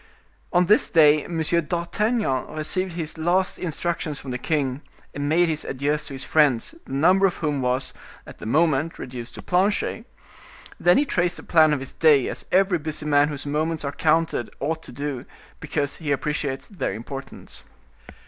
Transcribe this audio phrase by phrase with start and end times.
[0.51, 1.39] On this day M.
[1.43, 4.81] d'Artagnan received his last instructions from the king,
[5.13, 7.93] and made his adieus to his friends, the number of whom was,
[8.25, 10.07] at the moment, reduced to Planchet,
[10.79, 13.91] then he traced the plan of his day, as every busy man whose moments are
[13.91, 15.23] counted ought to do,
[15.59, 17.61] because he appreciates their importance.